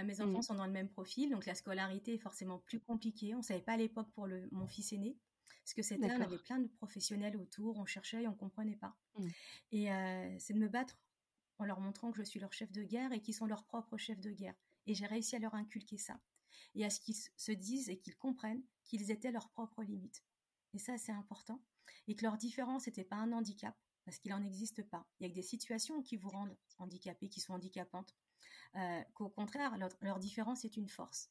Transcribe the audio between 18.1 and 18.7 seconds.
comprennent